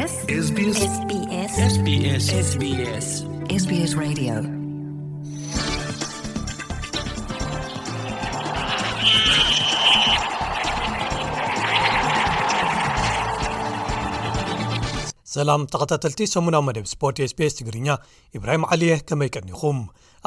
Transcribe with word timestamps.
ሰላም 0.00 0.06
ተኸታተልቲ 15.72 16.28
ሰሙናዊ 16.32 16.62
መደብ 16.66 16.86
ስፖርት 16.92 17.18
ስbስ 17.30 17.58
ትግርኛ 17.58 17.98
ኢብራሂም 18.38 18.66
ዓልየ 18.72 18.96
ከመይቀኒኹም 19.10 19.78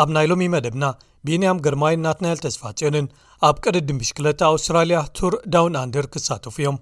ኣብ 0.01 0.09
ናይ 0.17 0.27
ሎሚ 0.31 0.47
መደብና 0.55 0.85
ቤንያም 1.29 1.63
ግርማይ 1.67 1.95
እናትናያል 2.01 2.39
ተስፋጽዮንን 2.47 3.07
ኣብ 3.49 3.57
ቀድ 3.65 3.77
ድምሽ 3.89 4.11
ክለት 4.19 4.43
ኣውስትራልያ 4.53 4.99
ቱር 5.19 5.33
ዳውን 5.55 5.81
ኣንድር 5.85 6.07
ክሳተፉ 6.15 6.57
እዮም 6.63 6.79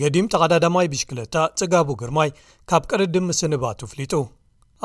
ገዲም 0.00 0.26
ተቐዳዳማይ 0.32 0.86
ብሽክለታ 0.92 1.36
ጽጋቡ 1.58 1.88
ግርማይ 2.00 2.30
ካብ 2.70 2.82
ቅርድምስንባቱ 2.90 3.80
ፍሊጡ 3.92 4.12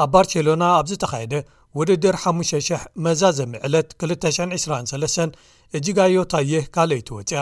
ኣብ 0.04 0.10
ባርቸሎና 0.14 0.64
ኣብዝተኻየደ 0.80 1.36
ውድድር 1.80 2.16
5,000 2.24 2.80
መዛዘሚዕለት 3.06 3.90
223 4.08 5.38
እጂጋዮ 5.78 6.18
ታየህ 6.34 6.66
ካል 6.76 6.92
ይትወፅያ 7.00 7.42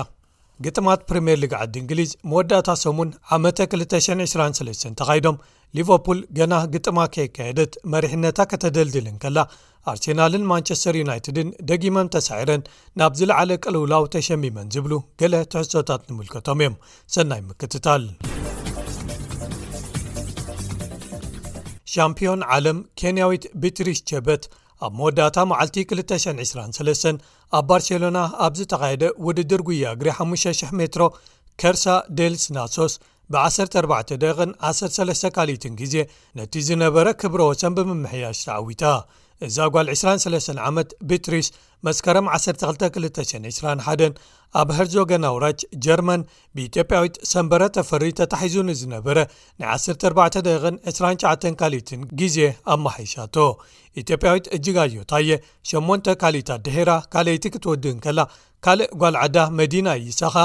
ግጥማት 0.66 1.02
ፕሪምየርሊግ 1.09 1.53
ዓዲ 1.62 1.75
እንግሊዝ 1.84 2.12
መወዳእታ 2.31 2.70
ሰሙን 2.85 3.09
ዓመ223 3.35 4.84
ተኻሂዶም 5.02 5.38
ሊቨፑል 5.77 6.20
ገና 6.38 6.53
ግጥማ 6.73 6.98
ከይካየደት 7.13 7.73
መሪሕነታ 7.94 8.39
ከተደልድልን 8.52 9.16
ከላ 9.23 9.38
ኣርሴናልን 9.91 10.44
ማንቸስተር 10.52 10.95
ዩናይትድን 11.03 11.47
ደጊመም 11.70 12.11
ተሳዒረን 12.16 12.61
ናብ 12.99 13.13
ዝለዕለ 13.20 13.52
ቀልውላው 13.63 14.03
ተሸሚመን 14.16 14.67
ዝብሉ 14.75 14.94
ገለ 15.21 15.35
ትሕሶታት 15.53 16.03
ንምልከቶም 16.09 16.59
እዮም 16.63 16.75
ሰናይ 17.16 17.41
ምክትታል 17.49 18.05
ሻምፒዮን 21.95 22.44
ዓለም 22.56 22.78
ኬንያዊት 23.00 23.44
ቢትሪሽ 23.63 23.97
ቸበት 24.11 24.44
ኣብ 24.86 24.94
መወዳእታ 25.00 25.38
መዓልቲ 25.50 25.76
223 25.98 27.08
ኣብ 27.58 27.64
ባርሴሎና 27.70 28.17
ኣብዝተኻየደ 28.45 29.03
ውድድር 29.25 29.62
ጉያ 29.67 29.86
እግሪ 29.95 30.08
5,0000 30.17 30.73
ሜትሮ 30.80 31.02
ከርሳ 31.62 31.84
ደልስናሶስ 32.17 32.94
ብ14 33.34 34.14
ደቕን 34.23 34.52
13 34.72 35.28
ካሊትን 35.36 35.75
ጊዜ 35.81 35.95
ነቲ 36.40 36.53
ዝነበረ 36.70 37.08
ክብረ 37.22 37.40
ወሰን 37.52 37.75
ብምምሕያሽ 37.78 38.40
ተዓዊታ 38.50 38.84
እዛ 39.47 39.58
ጓል 39.73 39.88
23 39.94 40.49
ዓመት 40.69 40.89
ብትሪስ 41.09 41.47
መስከረም 41.88 42.25
12221 42.36 44.19
ኣብ 44.59 44.69
ሃርዞገናውራች 44.77 45.59
ጀርመን 45.85 46.22
ብኢትዮጵያዊት 46.55 47.16
ሰንበረ 47.31 47.63
ተፈሪ 47.77 48.03
ተታሒዙ 48.19 48.55
ኒዝነበረ 48.67 49.17
ን 49.59 49.63
1429 49.75 51.52
ካልኢትን 51.61 52.02
ግዜ 52.19 52.38
ኣመሓይሻቶ 52.75 53.38
ኢትዮጵያዊት 54.02 54.45
እጅጋዮታየ 54.58 55.30
8 55.72 56.13
ካልኢታት 56.23 56.55
ኣደሄራ 56.61 56.91
ካልኣይቲ 57.16 57.45
ክትወድእን 57.55 58.00
ከላ 58.05 58.19
ካልእ 58.66 58.89
ጓል 59.02 59.16
ዓዳ 59.23 59.38
መዲና 59.59 59.88
እይሳኻ 60.02 60.35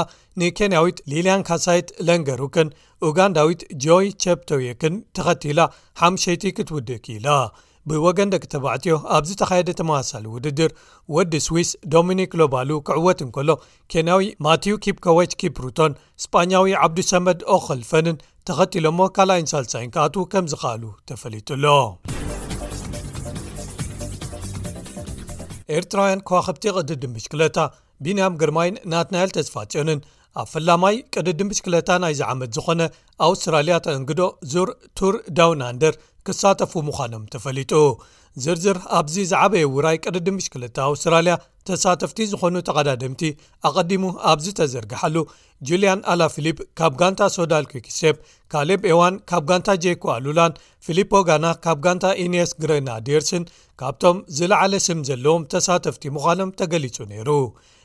ንኬንያዊት 0.41 0.97
ሊልያንካሳይት 1.11 1.89
ለንገሩክን 2.07 2.71
ኡጋንዳዊት 3.09 3.61
ጆይ 3.85 4.07
ቸፕተዊክን 4.25 4.95
ተኸቲላ 5.19 5.61
ሓሙሸይቲ 6.01 6.43
ክትውድእ 6.57 7.03
ኪኢላ 7.05 7.27
ብወገን 7.89 8.31
ደቂ 8.33 8.43
ተባዕትዮ 8.53 8.93
ኣብዝ 9.15 9.29
ተኻየደ 9.41 9.69
ተመሳሳሊ 9.79 10.23
ውድድር 10.35 10.71
ወዲ 11.15 11.33
ስዊስ 11.45 11.69
ዶሚኒክ 11.95 12.31
ሎባሉ 12.41 12.71
ክዕወት 12.87 13.19
እንከሎ 13.25 13.49
ኬንያዊ 13.91 14.25
ማቲው 14.45 14.77
ኪፕኮዎች 14.85 15.31
ኪ 15.41 15.51
ሩቶን 15.65 15.93
እስጳኛዊ 16.21 16.73
ዓብዱ 16.87 16.99
ሰመድ 17.11 17.39
ኦክልፈንን 17.55 18.17
ተኸቲሎ 18.49 18.85
ሞ 18.99 19.07
ካልይንሳልሳይን 19.17 19.93
ክኣትዉ 19.95 20.23
ከምዝካኣሉ 20.33 20.83
ተፈሊጡሎ 21.11 21.65
ኤርትራውያን 25.77 26.21
ከዋኸብቲ 26.27 26.63
ቅድ 26.77 26.91
ድምሽ 27.01 27.25
ክለታ 27.33 27.57
ቢንያም 28.05 28.37
ግርማይን 28.43 28.77
ናትናያል 28.91 29.31
ተዝፋጨንን 29.35 29.99
ኣብ 30.41 30.47
ፈላማይ 30.53 30.95
ቅድድምሽ 31.15 31.59
ክለታ 31.65 31.89
ናይ 32.01 32.13
ዝዓመት 32.19 32.49
ዝኾነ 32.55 32.81
ኣውስትራልያ 33.27 33.75
ተእንግዶ 33.85 34.21
ዞር 34.51 34.69
ቱር 34.97 35.15
ዳውንኣንደር 35.37 35.93
كصاتفمخنم 36.25 37.25
تፈليطو 37.25 37.97
ዝርዝር 38.43 38.77
ኣብዚ 38.97 39.15
ዝዓበየ 39.29 39.69
ውራይ 39.75 39.97
ቅርዲምሽ2ለቲ 40.05 40.77
ኣውስትራልያ 40.89 41.33
ተሳተፍቲ 41.67 42.19
ዝኾኑ 42.31 42.55
ተቐዳድምቲ 42.67 43.21
ኣቐዲሙ 43.67 44.03
ኣብዝ 44.31 44.45
ተዘርግሓሉ 44.59 45.15
ጁልያን 45.67 46.01
ኣላፊልፕ 46.11 46.57
ካብ 46.79 46.93
ጋንታ 47.01 47.21
ሶዳል 47.37 47.65
ኩክሴፕ 47.71 48.15
ካሌብ 48.53 48.81
ኤዋን 48.91 49.15
ካብ 49.31 49.43
ጋንታ 49.49 49.69
jይኮኣሉላን 49.85 50.55
ፊሊፖ 50.85 51.11
ጋና 51.29 51.45
ካብ 51.65 51.79
ጋንታ 51.87 52.05
ኢንስ 52.25 52.53
ግሪና 52.61 52.89
ዴርስን 53.09 53.43
ካብቶም 53.81 54.17
ዝለዓለ 54.37 54.73
ስም 54.87 55.01
ዘለዎም 55.09 55.43
ተሳተፍቲ 55.53 56.03
ምዃኖም 56.15 56.51
ተገሊጹ 56.61 56.97
ነይሩ 57.11 57.29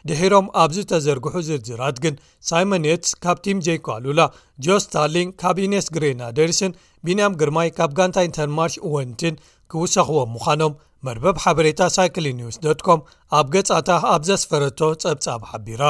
ድሒሮም 0.08 0.46
ኣብዝ 0.62 0.78
ተዘርግሑ 0.92 1.34
ዝርዝራት 1.48 1.98
ግን 2.04 2.14
ሳይሞንየትስ 2.50 3.12
ካብ 3.24 3.36
ቲም 3.44 3.58
jኮ 3.66 3.86
ኣሉላ 3.96 4.20
ጆ 4.64 4.76
ስታርሊንግ 4.84 5.30
ካብ 5.42 5.58
ኢነስ 5.66 5.86
ግሪና 5.96 6.22
ዴርስን 6.38 6.72
ቢንያም 7.06 7.38
ግርማይ 7.42 7.68
ካብ 7.78 7.90
ጋንታ 8.00 8.18
ኢንተርማርሽ 8.28 8.74
ወንትን 8.94 9.34
ክውሰኽዎም 9.72 10.30
ምዃኖም 10.36 10.72
መርበብ 11.06 11.36
ሓበሬታ 11.44 11.80
ሳይክሊ 11.96 12.26
ኒውስ 12.40 12.56
cም 12.86 13.00
ኣብ 13.38 13.46
ገጻእታ 13.54 13.88
ኣብ 14.12 14.22
ዘስፈረቶ 14.28 14.80
ጸብጻብ 15.02 15.40
ሓቢራ 15.50 15.82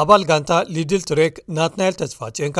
ኣባል 0.00 0.22
ጋንታ 0.30 0.50
ሊድል 0.74 1.02
ትሬክ 1.08 1.34
ናትናኢል 1.56 1.94
ተስፋጨንካ 2.00 2.58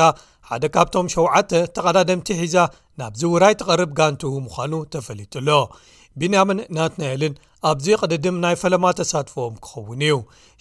ሓደ 0.49 0.63
ካብቶም 0.75 1.07
7ተ 1.13 1.51
ተቐዳደምቲ 1.75 2.27
ሒዛ 2.41 2.55
ናብዚ 2.99 3.21
ውራይ 3.33 3.55
ትቐርብ 3.59 3.91
ጋንቲ 3.99 4.21
ምዃኑ 4.47 4.73
ተፈሊጡሎ 4.93 5.49
ቢንምን 6.21 6.59
ናትናኤልን 6.75 7.33
ኣብዚ 7.69 7.87
ቅድድም 8.01 8.35
ናይ 8.43 8.55
ፈለማ 8.61 8.85
ተሳትፈዎም 8.99 9.53
ክኸውን 9.65 10.01
እዩ 10.07 10.15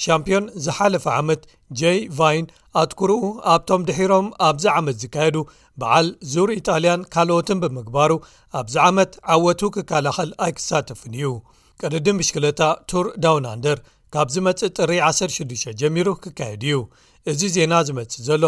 ሻምፒዮን 0.04 0.44
ዝሓለፈ 0.65 1.04
ዓመት 1.20 1.42
j 1.81 1.92
ቫይን 2.19 2.47
ኣትኩርኡ 2.82 3.19
ኣብቶም 3.54 3.82
ድሒሮም 3.88 4.28
ኣብዚ 4.48 4.64
ዓመት 4.78 4.97
ዝካየዱ 5.03 5.37
በዓል 5.81 6.09
ዙር 6.32 6.50
ኢጣልያን 6.59 7.04
ካልኦትን 7.14 7.60
ብምግባሩ 7.64 8.12
ኣብዚ 8.60 8.75
ዓመት 8.88 9.12
ዓወቱ 9.34 9.60
ክከላኸል 9.76 10.31
ኣይክሳተፍን 10.47 11.14
እዩ 11.20 11.31
ቅድድም 11.82 12.19
ምሽክለታ 12.22 12.60
ቱር 12.93 13.06
ዳውናንደር 13.25 13.78
ካብ 14.14 14.28
ዝመፅእ 14.37 14.70
ጥሪ 14.78 14.91
106ዱ 15.10 15.50
ጀሚሩ 15.82 16.09
ክካየድ 16.25 16.62
እዩ 16.69 16.76
እዚ 17.31 17.41
ዜና 17.56 17.72
ዝመጽእ 17.88 18.25
ዘሎ 18.28 18.44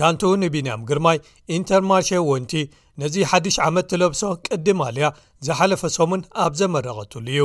ጋንቱ 0.00 0.22
ንቢንያም 0.42 0.82
ግርማይ 0.88 1.16
ኢንተርማርሽ 1.54 2.08
ወንቲ 2.32 2.52
ነዚ 3.00 3.14
ሓድሽ 3.30 3.56
ዓመት 3.68 3.86
ትለብሶ 3.92 4.20
ቅዲ 4.46 4.66
ማልያ 4.80 5.06
ዝሓለፈ 5.46 5.82
ሶሙን 5.96 6.22
ኣብ 6.44 6.52
ዘመረቐትሉ 6.60 7.26
እዩ 7.34 7.44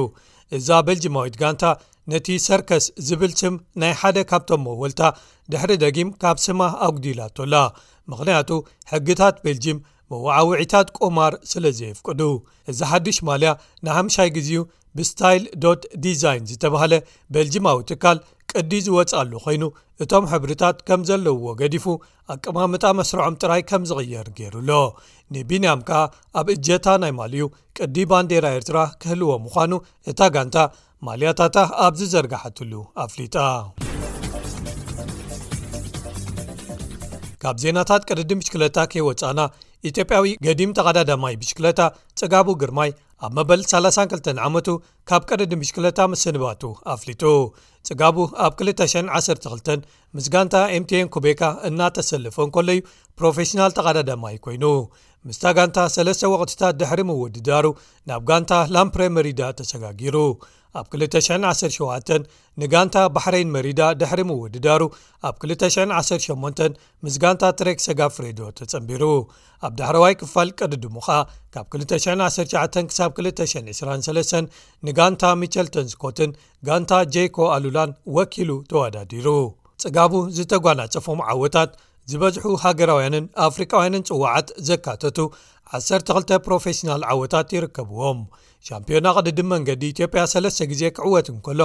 እዛ 0.58 0.68
ቤልጂማዊትጋንታ 0.88 1.64
ነቲ 2.12 2.28
ሰርከስ 2.46 2.86
ዝብል 3.08 3.32
ስም 3.40 3.54
ናይ 3.82 3.94
ሓደ 4.00 4.18
ካብቶም 4.30 4.62
መወልታ 4.70 5.02
ድሕሪ 5.52 5.72
ደጊም 5.84 6.10
ካብ 6.22 6.38
ስማ 6.46 6.62
ኣጉዲላቶላ 6.88 7.56
ምኽንያቱ 8.12 8.50
ሕግታት 8.92 9.36
ቤልጅም 9.46 9.80
መዋዓውዒታት 10.14 10.88
ቆማር 10.98 11.34
ስለ 11.52 11.64
ዘየፍቅዱ 11.80 12.20
እዚ 12.72 12.80
ሓዱሽ 12.92 13.18
ማልያ 13.30 13.52
ንሃምሻይ 13.88 14.30
ግዜኡ 14.36 14.62
ብስታይል 14.98 15.46
ዶት 15.64 15.82
ዲዛይን 16.04 16.44
ዝተብሃለ 16.50 16.94
በልጅማዊ 17.34 17.80
ትካል 17.90 18.18
ቅዲ 18.60 18.74
ዝወፃሉ 18.86 19.32
ኮይኑ 19.46 19.64
እቶም 20.04 20.26
ሕብርታት 20.32 20.78
ከም 20.88 21.02
ዘለውዎ 21.10 21.48
ገዲፉ 21.62 21.86
ኣቅማምጣ 22.34 22.84
መስርዖም 22.98 23.36
ጥራይ 23.42 23.62
ከም 23.70 23.84
ዝቕየር 23.90 24.28
ገይሩሎ 24.38 24.70
ንቢንያም 25.34 25.80
ከዓ 25.90 26.00
ኣብ 26.40 26.48
እጀታ 26.56 26.88
ናይ 27.04 27.12
ማልዩ 27.20 27.44
ቅዲ 27.78 27.96
ባንዴራ 28.12 28.46
ኤርትራ 28.58 28.78
ክህልዎ 29.02 29.32
ምዃኑ 29.46 29.74
እታ 30.12 30.20
ጋንታ 30.36 30.58
ማልያታታ 31.08 31.58
ኣብ 31.86 31.94
ዝዘርጋሕትሉ 32.02 32.74
ኣፍሊጣ 33.06 33.36
ካብ 37.42 37.58
ዜናታት 37.64 38.04
ቅድዲ 38.10 38.32
ብሽክለታ 38.40 38.78
ከይወፃእና 38.92 39.40
ኢትዮጵያዊ 39.90 40.28
ገዲም 40.46 40.72
ተቐዳዳማይ 40.78 41.34
ብሽክለታ 41.42 41.82
ጽጋቡ 42.20 42.48
ግርማይ 42.62 42.92
ኣብ 43.24 43.32
መበል 43.38 43.62
32ዓመቱ 43.72 44.68
ካብ 45.10 45.22
ቀረዲ 45.30 45.52
ምሽክለታ 45.60 46.00
መስንባቱ 46.12 46.62
ኣፍሊጡ 46.94 47.24
ጽጋቡ 47.88 48.18
ኣብ 48.46 48.54
212 48.70 49.72
ምስ 50.16 50.26
ጋንታ 50.34 50.56
ኤምቲን 50.76 51.10
ኩቤካ 51.14 51.44
እናተሰልፎን 51.70 52.50
ከሎ 52.56 52.70
ዩ 52.78 52.82
ፕሮፌሽናል 53.20 53.72
ተቓዳዳማይ 53.78 54.36
ኮይኑ 54.46 54.66
ምስታ 55.28 55.44
ጋንታ 55.58 55.78
ሰለስተ 55.96 56.32
ወቅትታት 56.34 56.76
ድሕሪ 56.82 57.00
መውድዳሩ 57.10 57.66
ናብ 58.10 58.24
ጋንታ 58.32 58.52
ላምፕሬ 58.74 59.04
መሪዳ 59.18 59.42
ተሰጋጊሩ 59.62 60.16
ኣብ 60.80 60.86
217 60.94 62.26
ንጋንታ 62.62 62.96
ባሕረይን 63.16 63.50
መሪዳ 63.56 63.82
ድሕሪ 64.02 64.20
ምውድዳሩ 64.30 64.84
ኣብ 65.28 65.36
218 65.52 66.62
ምስ 67.04 67.16
ጋንታ 67.24 67.44
ትሬክ 67.60 67.80
ሰጋ 67.86 68.00
ፍሬዶ 68.16 68.40
ተጸንቢሩ 68.60 69.04
ኣብ 69.68 69.74
ዳሕረዋይ 69.80 70.14
ክፋል 70.22 70.50
ቀድድሙ 70.60 70.96
ኸኣ 71.08 71.18
ካብ 71.56 71.66
219 71.78 72.86
-ክሳብ 72.92 73.10
223 73.24 74.52
ንጋንታ 74.88 75.24
ሚቸል 75.42 75.70
ተንስኮትን 75.76 76.32
ጋንታ 76.70 76.92
ጀኮ 77.16 77.38
ኣሉላን 77.56 77.92
ወኪሉ 78.20 78.50
ተወዳዲሩ 78.72 79.28
ጽጋቡ 79.84 80.14
ዝተጓናፀፎም 80.38 81.20
ዓወታት 81.32 81.72
ዝበዝሑ 82.12 82.46
ሃገራውያንን 82.64 83.24
ኣፍሪቃውያንን 83.48 84.04
ጽዋዓት 84.10 84.50
ዘካተቱ 84.72 85.18
12 85.80 86.34
ፕሮፌሽናል 86.46 87.02
ዓወታት 87.14 87.48
ይርከብዎም 87.56 88.20
ሻምፒዮና 88.68 89.08
ቅድድም 89.18 89.48
መንገዲ 89.54 89.82
ኢትዮጵያ 89.94 90.22
ሰለስ 90.32 90.56
ግዜ 90.70 90.84
ክዕወት 90.98 91.28
እንከሎ 91.34 91.60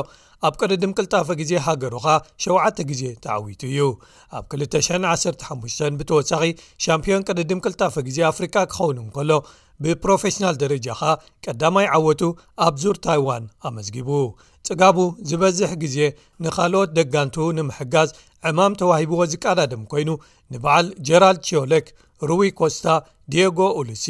ኣብ 0.47 0.55
ቅድድም 0.61 0.91
ክልጣፈ 0.99 1.29
ግዜ 1.41 1.53
ሃገሩካ 1.67 2.07
ሸውዓተ 2.45 2.77
ግዜ 2.91 3.03
ተዓዊቱ 3.25 3.63
እዩ 3.71 3.85
ኣብ 4.39 4.45
215 4.55 5.99
ብተወሳኺ 6.01 6.43
ሻምፒዮን 6.87 7.25
ቅድድም 7.29 7.63
ክልጣፈ 7.67 7.95
ግዜ 8.09 8.19
ኣፍሪቃ 8.31 8.57
ክኸውን 8.73 8.99
እንከሎ 9.05 9.31
ብፕሮፌሽናል 9.85 10.57
ደረጃኻ 10.63 11.01
ቀዳማይ 11.45 11.87
ዓወቱ 11.99 12.23
ኣብ 12.67 12.75
ዙር 12.83 12.97
ታይዋን 13.07 13.45
ኣመዝጊቡ 13.71 14.11
ጽጋቡ 14.69 14.99
ዝበዝሕ 15.31 15.71
ግዜ 15.85 15.97
ንኻልኦት 16.47 16.91
ደጋንቱ 16.99 17.37
ንምሕጋዝ 17.59 18.11
ዕማም 18.51 18.75
ተዋሂብዎ 18.83 19.21
ዝቀዳድም 19.35 19.85
ኮይኑ 19.95 20.11
ንበዓል 20.55 20.87
ጀራልድ 21.09 21.41
ችለክ 21.51 21.89
ሩዊ 22.29 22.49
ኮስታ 22.61 22.87
ዲየጎ 23.33 23.59
ኡሉሲ 23.81 24.07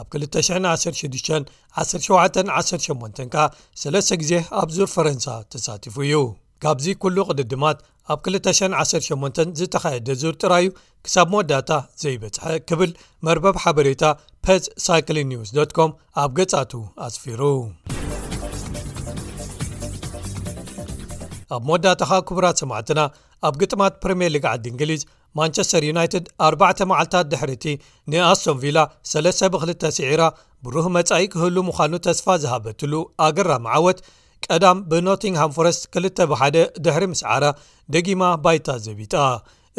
ኣብ 0.00 0.06
216 0.20 1.42
17 1.86 2.42
18 2.52 3.34
ካ 3.34 3.36
ሰለስተ 3.84 4.10
ጊዜ 4.24 4.32
ኣብ 4.62 4.68
ዙር 4.78 4.88
ፈረንሳ 4.96 5.26
ተሳቲፉ 5.54 5.96
እዩ 6.08 6.14
ካብዚ 6.62 6.86
ኩሉ 7.02 7.16
ቅድድማት 7.30 7.78
ኣብ 8.12 8.18
218 8.32 9.54
ዝተኻየደ 9.60 10.08
ዝርጥራዩ 10.20 10.66
ክሳብ 11.04 11.26
መወዳእታ 11.32 11.72
ዘይበዝሐ 12.02 12.44
ክብል 12.68 12.90
መርበብ 13.26 13.56
ሓበሬታ 13.62 14.02
ፐዝ 14.46 14.62
ሳይክሊን 14.84 15.28
ኒውስ 15.32 15.50
ኮም 15.78 15.90
ኣብ 16.24 16.30
ገጻቱ 16.38 16.72
ኣጽፊሩ 17.06 17.40
ኣብ 21.54 21.62
መወዳታ 21.68 22.00
ኻ 22.12 22.20
ክቡራት 22.30 22.60
ሰማዕትና 22.64 23.00
ኣብ 23.48 23.54
ግጥማት 23.62 23.94
ፕሪምየር 24.04 24.32
ሊግ 24.36 24.44
ዓዲ 24.52 24.64
እንግሊዝ 24.74 25.02
ማንቸስተር 25.38 25.82
ዩናይትድ 25.90 26.24
4 26.52 26.84
መዓልታት 26.90 27.26
ድሕሪቲ 27.32 27.64
ንኣስቶምቪላ 28.12 28.78
3 29.18 29.50
ብ2 29.54 29.92
ሲዒራ 29.98 30.22
ብሩህ 30.64 30.88
መጻኢ 30.98 31.22
ክህሉ 31.32 31.56
ምዃኑ 31.70 31.92
ተስፋ 32.08 32.26
ዝሃበትሉ 32.44 32.94
ኣገራ 33.26 33.52
መዓወት 33.66 34.00
ቀዳም 34.50 34.78
ብኖቲንግሃም 34.90 35.50
ፎረስት 35.56 35.82
21 35.98 36.56
ድሕሪ 36.84 37.04
ምስ 37.12 37.22
ዓራ 37.34 37.44
ደጊማ 37.94 38.22
ባይታ 38.44 38.68
ዘቢጣ 38.86 39.14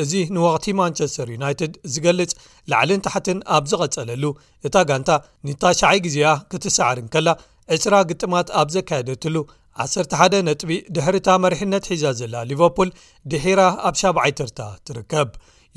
እዚ 0.01 0.11
ንወቅቲ 0.35 0.65
ማንቸስተር 0.79 1.27
ዩናይትድ 1.33 1.73
ዝገልጽ 1.93 2.31
ላዕልን 2.71 3.03
ታሕትን 3.05 3.39
ኣብ 3.55 3.65
ዝቐጸለሉ 3.71 4.23
እታ 4.67 4.75
ጋንታ 4.91 5.11
ንታሸይ 5.47 5.99
ግዜኣ 6.05 6.29
ክትሰዕርንከላ 6.51 7.29
ዕስራ 7.75 7.95
ግጥማት 8.11 8.47
ኣብ 8.61 8.69
ዘካየደትሉ 8.75 9.35
11 9.85 10.35
ነጥቢ 10.47 10.71
ድሕሪታ 10.95 11.27
መሪሕነት 11.43 11.83
ሒዛ 11.91 12.05
ዘላ 12.21 12.35
ሊቨርፑል 12.49 12.89
ድሒራ 13.33 13.61
ኣብ 13.89 13.95
ሻብዓይትታ 14.01 14.59
ትርከብ 14.87 15.29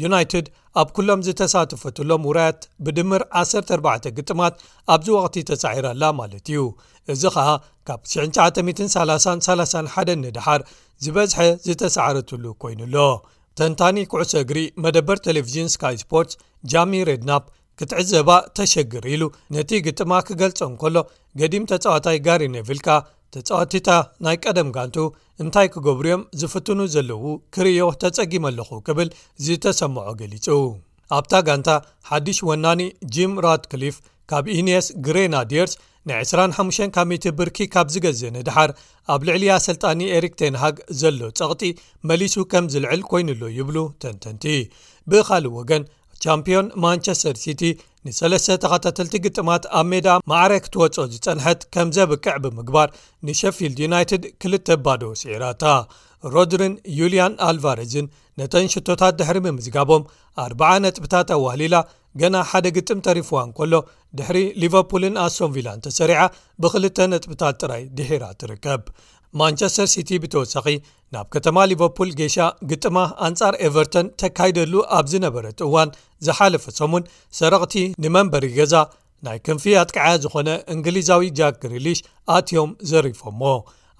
ዩናይትድ 0.04 0.46
ኣብ 0.80 0.88
ኩሎም 0.96 1.20
ዝተሳትፈትሎም 1.26 2.22
ውራያት 2.28 2.58
ብድምር 2.86 3.22
14 3.42 4.08
ግጥማት 4.16 4.54
ኣብዚ 4.94 5.08
ወቕቲ 5.16 5.34
ተሳዒራላ 5.50 6.02
ማለት 6.20 6.44
እዩ 6.52 6.60
እዚ 7.12 7.22
ኸኣ 7.34 7.48
ካብ 7.88 8.00
99331 8.12 10.10
ንድሓር 10.24 10.60
ዝበዝሐ 11.04 11.38
ዝተሰዓረትሉ 11.68 12.44
ኮይኑሎ 12.64 12.96
ተንታኒ 13.58 13.96
ኩዕሶ 14.12 14.32
እግሪ 14.44 14.58
መደበር 14.84 15.18
ቴሌቭዥን 15.26 15.68
ስካይ 15.74 15.96
ስፖርትስ 16.02 16.34
ጃሚ 16.72 16.92
ሬድ 17.08 17.22
ናፕ 17.30 17.44
ክትዕዘባ 17.80 18.28
ተሸግር 18.58 19.04
ኢሉ 19.14 19.22
ነቲ 19.54 19.70
ግጥማ 19.86 20.12
ክገልጾን 20.28 20.74
ከሎ 20.82 20.96
ገዲም 21.40 21.64
ተጻዋታይ 21.70 22.16
ጋሪ 22.26 22.42
ነብልካ 22.54 22.86
ተጻዋቲታ 23.34 23.90
ናይ 24.24 24.36
ቀደም 24.44 24.68
ጋንቱ 24.76 24.96
እንታይ 25.42 25.66
ክገብርዮም 25.74 26.22
ዝፍትኑ 26.40 26.78
ዘለዉ 26.94 27.22
ክርእዮ 27.54 27.80
ተጸጊመኣለኹ 28.02 28.70
ክብል 28.86 29.08
ዝተሰምዖ 29.46 30.06
ገሊጹ 30.20 30.46
ኣብታ 31.16 31.32
ጋንታ 31.46 31.70
ሓድሽ 32.10 32.38
ወናኒ 32.48 32.82
ጂም 33.14 33.34
ራድክሊፍ 33.46 33.96
ካብ 34.30 34.44
ኢንስ 34.56 34.86
ግሬናድርስ 35.06 35.74
ን 36.08 36.16
25 36.20 36.80
ካ 36.94 36.98
ብርኪ 37.38 37.58
ካብ 37.74 37.86
ዝገዜኒ 37.94 38.36
ድሓር 38.48 38.70
ኣብ 39.12 39.20
ልዕሊ 39.28 39.44
ሰልጣኒ 39.66 40.00
ኤሪክ 40.16 40.34
ቴንሃግ 40.40 40.76
ዘሎ 41.00 41.20
ጸቕጢ 41.38 41.62
መሊሱ 42.08 42.34
ከም 42.52 42.64
ዝልዕል 42.74 43.02
ኮይኑሉ 43.10 43.42
ይብሉ 43.58 43.76
ተንተንቲ 44.02 44.44
ብኻልእ 45.12 45.54
ወገን 45.58 45.84
ቻምፕዮን 46.24 46.66
ማንቸስተር 46.82 47.36
ሲቲ 47.44 47.62
ንሰለስተ 48.06 48.54
ተኸታተልቲ 48.62 49.14
ግጥማት 49.24 49.62
ኣብ 49.78 49.86
ሜዳ 49.92 50.08
ማዕረክ 50.32 50.64
ትወጾኦ 50.74 51.04
ዝጸንሐት 51.14 51.60
ከም 51.74 51.88
ዘብቅዕ 51.96 52.34
ብምግባር 52.44 52.88
ንሸፊልድ 53.28 53.78
ዩናይትድ 53.84 54.22
ክልተ 54.42 54.68
ባዶ 54.84 55.02
ወሲዒራ 55.12 55.44
እታ 55.54 55.64
ሮድሪን 56.34 56.74
ዩልን 56.98 57.34
ኣልቫረዝን 57.48 58.06
ነተን 58.40 58.70
ሽቶታት 58.74 59.14
ድሕሪ 59.20 59.38
ምምዝጋቦም 59.46 60.02
ኣ0 60.44 60.70
ነጥብታት 60.84 61.28
ኣዋህሊላ 61.36 61.76
ገና 62.20 62.36
ሓደ 62.50 62.66
ግጥም 62.76 62.98
ተሪፍዋን 63.06 63.48
ከሎ 63.56 63.74
ድሕሪ 64.18 64.38
ሊቨርፑልን 64.62 65.14
ኣሶምቪላን 65.24 65.82
ተሰሪዓ 65.86 66.20
ብክልተ 66.64 66.98
ነጥብታት 67.12 67.56
ጥራይ 67.62 67.82
ድሔራ 67.98 68.24
ትርከብ 68.40 68.82
ማንቸስተር 69.40 69.88
ሲቲ 69.94 70.10
ብተወሳኺ 70.22 70.66
ናብ 71.14 71.26
ከተማ 71.34 71.56
ሊቨርፑል 71.70 72.10
ጌሻ 72.20 72.36
ግጥማ 72.70 72.96
ኣንጻር 73.26 73.54
ኤቨርተን 73.68 74.06
ተካይደሉ 74.20 74.74
ኣብ 74.98 75.06
ዝነበረት 75.12 75.58
እዋን 75.66 75.90
ዝሓለፈ 76.26 76.64
ሶሙን 76.78 77.04
ሰረቕቲ 77.40 77.74
ንመንበሪ 78.04 78.44
ገዛ 78.58 78.74
ናይ 79.26 79.38
ክንፊ 79.46 79.64
ኣጥቅዓያ 79.82 80.14
ዝኾነ 80.24 80.48
እንግሊዛዊ 80.74 81.26
ጃክ 81.40 81.54
ግሪልሽ 81.64 82.00
ኣትዮም 82.36 82.72
ዘሪፎሞ 82.92 83.42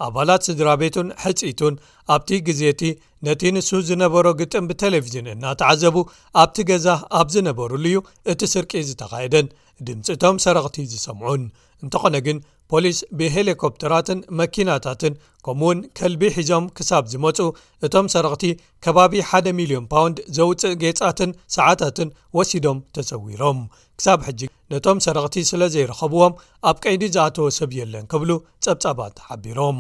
ኣባላት 0.07 0.43
ስድራ 0.49 0.69
ቤቱን 0.81 1.07
ሕፂኢቱን 1.23 1.75
ኣብቲ 2.15 2.31
ግዜቲ 2.49 2.83
ነቲ 3.27 3.43
ንሱ 3.57 3.69
ዝነበሮ 3.89 4.27
ግጥም 4.41 4.65
ብተሌቭዥን 4.71 5.29
እናተዓዘቡ 5.35 5.97
ኣብቲ 6.43 6.57
ገዛ 6.71 6.89
ኣብ 7.21 7.29
ዝነበሩሉ 7.35 7.85
እዩ 7.93 8.01
እቲ 8.33 8.41
ስርቂ 8.55 8.73
ዝተኻየደን 8.89 9.47
ድምፂቶም 9.89 10.37
ሰረቕቲ 10.45 10.77
ዝሰምዑን 10.93 11.43
እንተኾነ 11.85 12.17
ግን 12.27 12.37
ፖሊስ 12.73 12.99
ብሄሊኮፕተራትን 13.19 14.19
መኪናታትን 14.39 15.13
ከምኡ 15.47 15.63
እውን 15.67 15.79
ከልቢ 15.99 16.23
ሒዞም 16.37 16.65
ክሳብ 16.77 17.05
ዝመፁ 17.13 17.39
እቶም 17.87 18.07
ሰረቕቲ 18.15 18.45
ከባቢ 18.85 19.13
1ደ 19.31 19.49
ሚልዮን 19.59 19.85
ፓውንድ 19.93 20.17
ዘውፅእ 20.37 20.75
ጌፃትን 20.83 21.31
ሰዓታትን 21.57 22.09
ወሲዶም 22.39 22.79
ተሰዊሮም 22.97 23.61
ክሳብ 23.99 24.21
ሕጂ 24.29 24.41
ነቶም 24.75 25.01
ሰረቕቲ 25.07 25.37
ስለ 25.51 25.63
ዘይረኸብዎም 25.75 26.35
ኣብ 26.71 26.77
ቀይዲ 26.87 27.03
ዝኣተወ 27.17 27.49
ሰብየለን 27.61 28.07
ክብሉ 28.15 28.31
ጸብጻባት 28.67 29.15
ሓቢሮም 29.29 29.79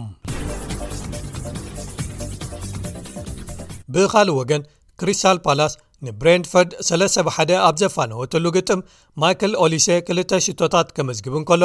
ብካልእ 3.95 4.37
ወገን 4.41 4.63
ክሪስታል 5.01 5.39
ፓላስ 5.45 5.73
ንብራንፈርድ 6.07 6.73
ሰለሰብሓደ 6.89 7.51
ኣብ 7.67 7.75
ዘፋነወትሉ 7.83 8.45
ግጥም 8.57 8.81
ማይክል 9.23 9.53
ኦሊሴ 9.65 9.87
2ልተ 10.13 10.41
ሽቶታት 10.47 10.89
ከመዝግብን 10.97 11.45
ከሎ 11.49 11.63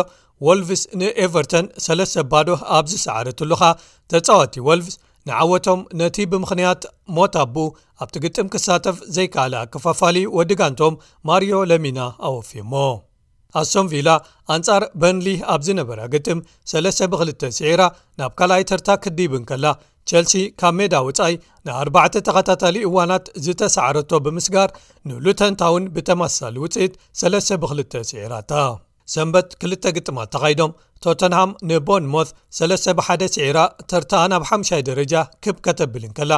ዎልቪስ 0.48 0.82
ንኤቨርተን 1.02 1.68
ሰለሰ 1.86 2.14
ባዶህ 2.32 2.62
ኣብ 2.78 2.86
ዝሰዓረትሉኻ 2.94 3.64
ተጻዋቲ 4.14 4.56
ዎልቭስ 4.70 4.98
ንዓወቶም 5.30 5.80
ነቲ 6.02 6.18
ብምኽንያት 6.32 6.84
ሞትቡ 7.18 7.58
ኣብቲ 8.06 8.16
ግጥም 8.26 8.48
ክሳተፍ 8.56 8.98
ዘይከኣለ 9.18 9.54
ኣከፋፋሊ 9.64 10.18
ወዲጋንቶም 10.40 11.00
ማርዮ 11.30 11.54
ለሚና 11.72 12.00
ኣወፍእሞ 12.30 12.74
ኣሶም 13.60 13.88
ቪላ 13.94 14.10
ኣንጻር 14.54 14.84
በንሊህ 15.02 15.40
ኣብ 15.54 15.62
ዝነበረ 15.68 16.00
ግጥም 16.14 16.40
3ስ 16.72 17.00
ብ2ል 17.14 17.52
ሲዒራ 17.58 17.82
ናብ 18.20 18.32
ካልኣይ 18.40 18.64
ተርታ 18.70 18.90
ክዲብን 19.06 19.44
ከላ 19.50 19.66
ቸልሲ 20.10 20.34
ካብ 20.60 20.74
ሜዳ 20.78 20.96
ውጻይ 21.08 21.34
ን4ባዕተ 21.68 22.14
ተኸታታሊ 22.28 22.76
እዋናት 22.90 23.26
ዝተሰዓረቶ 23.48 24.12
ብምስጋር 24.28 24.70
ንሉተንታውን 25.10 25.84
ብተማሳሊ 25.98 26.56
ውጽኢት 26.66 26.96
3ለስ 27.24 27.50
ብ2ል 27.64 27.82
ስዒራ 28.12 28.34
እታ 28.46 28.56
ሰንበት 29.16 29.48
ክልተ 29.62 29.84
ግጥማት 29.98 30.30
ተኻይዶም 30.34 30.72
ቶተንሃም 31.06 31.52
ንቦን 31.70 32.04
ሞት 32.14 32.30
3 32.58 32.84
1ደ 33.04 33.24
ስዒራ 33.36 33.60
ተርታናብ 33.92 34.44
5ይ 34.58 34.82
ደረጃ 34.90 35.14
ክብ 35.44 35.56
ከተብልን 35.66 36.12
ከላ 36.18 36.32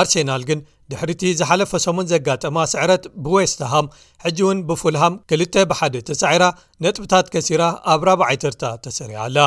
ኣርሴናል 0.00 0.42
ግን 0.48 0.60
ድሕሪቲ 0.92 1.22
ዝሓለፈ 1.40 1.70
ሰሙን 1.86 2.06
ዘጋጠማ 2.12 2.58
ስዕረት 2.72 3.04
ብዌስተሃም 3.24 3.86
ሕጂ 4.24 4.38
እውን 4.46 4.58
ብፉልሃም 4.68 5.14
2ል 5.38 5.64
ብሓደ 5.72 5.94
ተሳዕራ 6.10 6.44
ነጥብታት 6.86 7.26
ከሲራ 7.34 7.62
ኣብ 7.94 8.00
ራባዓይ 8.10 8.38
ተርታ 8.44 8.64
ተሰሪያ 8.86 9.18
ኣላ 9.26 9.38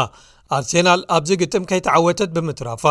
ኣርሴናል 0.57 1.01
ኣብዚ 1.17 1.29
ግጥም 1.43 1.67
ከይተዓወተት 1.71 2.29
ብምትራፋ 2.37 2.83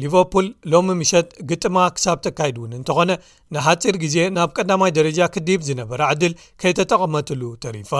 ሊቨርፑል 0.00 0.46
ሎሚ 0.72 0.90
ምሸት 1.00 1.28
ግጥማ 1.48 1.76
ክሳብ 1.96 2.18
ተካይድ 2.24 2.56
እውን 2.60 2.72
እንተኾነ 2.78 3.10
ንሓፂር 3.54 3.96
ግዜ 4.04 4.16
ናብ 4.36 4.50
ቀዳማይ 4.56 4.92
ደረጃ 4.98 5.18
ክዲብ 5.34 5.60
ዝነበረ 5.68 6.00
ዓድል 6.12 6.34
ከይተጠቐመትሉ 6.60 7.42
ተሪፋ 7.64 7.90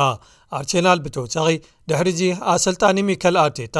ኣርሴናል 0.59 0.99
ብተወሳኺ 1.07 1.47
ድሕሪዚ 1.91 2.23
ኣሰልጣኒ 2.53 2.97
ሚኬል 3.11 3.37
ኣርቴታ 3.45 3.77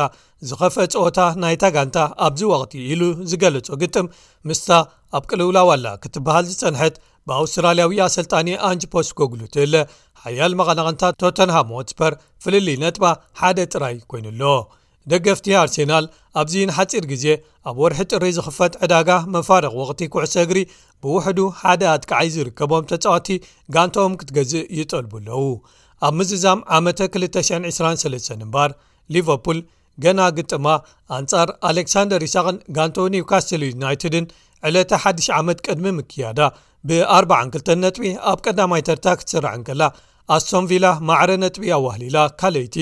ዝኸፈአ 0.51 0.87
ፀወታ 0.97 1.19
ናይታጋንታ 1.45 1.99
ኣብዚ 2.27 2.43
ወቅቲ 2.53 2.75
ኢሉ 2.93 3.03
ዝገለጾ 3.33 3.69
ግጥም 3.85 4.07
ምስታ 4.51 4.71
ኣብ 5.19 5.25
ቅልውላ 5.31 5.59
ዋላ 5.71 5.87
ክትበሃል 6.05 6.47
ዝፀንሐት 6.53 6.97
ብኣውስትራልያዊ 7.29 7.99
ኣሰልጣኒ 8.09 8.49
ኣንጅፖስ 8.69 9.11
ጎግሉ 9.21 9.43
ትእለ 9.57 9.75
ሓያል 10.25 10.53
መቐናቕንታ 10.61 11.03
ቶተንሃሞትፐር 11.23 12.13
ፍልሊ 12.45 12.69
ነጥባ 12.85 13.05
ሓደ 13.41 13.59
ጥራይ 13.75 13.97
ኮይኑኣሎ 14.13 14.43
ደገፍቲ 15.11 15.47
ኣርሴናል 15.61 16.05
ኣብዚንሓጺር 16.41 17.05
ግዜ 17.13 17.25
ኣብ 17.71 17.77
ወርሒ 17.83 18.01
ጥሪ 18.13 18.25
ዝኽፈት 18.37 18.75
ዕዳጋ 18.85 19.09
መፋረቕ 19.35 19.73
ወቕቲ 19.81 20.03
ኩዕሶ 20.15 20.35
እግሪ 20.47 20.59
ብውሕዱ 21.03 21.39
ሓደ 21.61 21.83
ኣትከዓይ 21.95 22.29
ዝርከቦም 22.35 22.87
ተጻዋቲ 22.93 23.29
ጋንቶም 23.77 24.17
ክትገዝእ 24.21 24.69
ይጠልቡኣለዉ 24.79 25.45
ኣብ 26.07 26.15
ምዝዛም 26.19 26.61
ዓ223 26.77 28.33
እምባር 28.37 28.71
ሊቨፑል 29.15 29.59
ገናግጥማ 30.05 30.67
ኣንጻር 31.17 31.49
ኣሌክሳንደር 31.71 32.21
ይሳቕን 32.27 32.57
ጋንቶ 32.77 32.97
ኒው 33.15 33.25
ካስትሎ 33.31 33.63
ዩናይትድን 33.75 34.27
ዕለ 34.69 34.77
ሓዲሽ 35.03 35.29
ዓመት 35.41 35.59
ቅድሚ 35.67 35.87
ምክያዳ 35.99 36.41
ብ 36.89 36.99
42 37.17 37.73
ነጥቢ 37.85 38.05
ኣብ 38.31 38.39
ቀዳማይ 38.47 38.83
ተርታ 38.89 39.07
ክትስራዕንከላ 39.21 39.83
ኣስሶምቪላ 40.37 40.87
ማዕረ 41.09 41.31
ነጥቢ 41.45 41.65
ኣዋህሊ 41.77 42.03
ላ 42.15 42.19
ካለይቲ 42.41 42.77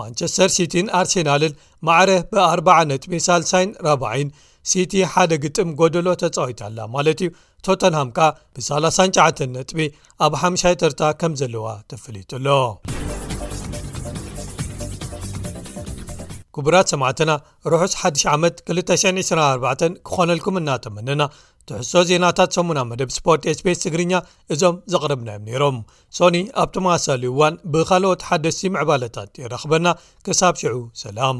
ማንቸስተር 0.00 0.50
ሲቲን 0.56 0.86
ኣርሴናልን 1.00 1.54
ማዕረ 1.88 2.10
ብ40 2.34 2.78
ነጥቢ 2.90 3.12
304 3.28 4.34
ሲቲ 4.70 4.92
ሓደ 5.12 5.32
ግጥም 5.44 5.70
ጎደሎ 5.80 6.06
ተጻዊታኣላ 6.22 6.78
ማለት 6.94 7.18
እዩ 7.24 7.30
ቶተንሃም 7.66 8.10
ከ 8.16 8.28
ብ39 8.56 9.40
ነጥቢ 9.56 9.80
ኣብ 10.26 10.34
ሓሻይ 10.42 10.74
ተርታ 10.82 11.02
ከም 11.20 11.32
ዘለዋ 11.40 11.66
ተፍሊጡሎ 11.90 12.46
ክቡራት 16.56 16.88
8ዕና 17.02 17.30
ርሑስ 17.72 17.94
1 18.08 18.24
ዓመት 18.34 18.56
224 18.78 19.84
ክኾነልኩም 20.08 20.58
እናተመንና 20.60 21.22
ትሕሶ 21.70 21.92
ዜናታት 22.08 22.50
ሰሙና 22.56 22.80
መደብ 22.90 23.10
ስፖርት 23.16 23.44
ስፔስ 23.58 23.78
ትግርኛ 23.84 24.12
እዞም 24.54 24.74
ዘቕርብና 24.92 25.28
ዮም 25.36 25.44
ነይሮም 25.48 25.76
ሶኒ 26.18 26.36
ኣብቶማሳሊዩ 26.62 27.30
እዋን 27.34 27.54
ብኻልኦት 27.74 28.22
ሓደሲቲ 28.30 28.64
ምዕባለታት 28.74 29.30
የረኽበና 29.42 29.86
ክሳብ 30.26 30.54
ሽዑ 30.62 30.74
ሰላም 31.04 31.38